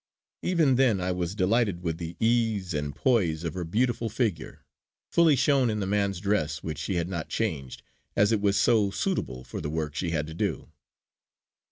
[0.41, 4.65] Even then I was delighted with the ease and poise of her beautiful figure,
[5.11, 7.83] fully shown in the man's dress which she had not changed,
[8.15, 10.71] as it was so suitable for the work she had to do.